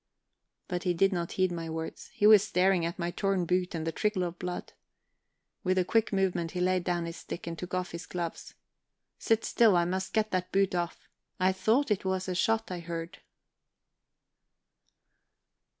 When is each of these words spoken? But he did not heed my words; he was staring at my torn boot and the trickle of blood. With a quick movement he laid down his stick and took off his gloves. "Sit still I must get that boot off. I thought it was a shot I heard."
But 0.67 0.81
he 0.81 0.95
did 0.95 1.13
not 1.13 1.33
heed 1.33 1.51
my 1.51 1.69
words; 1.69 2.09
he 2.15 2.25
was 2.25 2.43
staring 2.43 2.85
at 2.87 2.97
my 2.97 3.11
torn 3.11 3.45
boot 3.45 3.75
and 3.75 3.85
the 3.85 3.91
trickle 3.91 4.23
of 4.23 4.39
blood. 4.39 4.73
With 5.63 5.77
a 5.77 5.85
quick 5.85 6.11
movement 6.11 6.53
he 6.53 6.59
laid 6.59 6.83
down 6.83 7.05
his 7.05 7.17
stick 7.17 7.45
and 7.45 7.55
took 7.55 7.75
off 7.75 7.91
his 7.91 8.07
gloves. 8.07 8.55
"Sit 9.19 9.45
still 9.45 9.75
I 9.77 9.85
must 9.85 10.11
get 10.11 10.31
that 10.31 10.51
boot 10.51 10.73
off. 10.73 11.07
I 11.39 11.51
thought 11.51 11.91
it 11.91 12.03
was 12.03 12.27
a 12.27 12.33
shot 12.33 12.71
I 12.71 12.79
heard." 12.79 13.19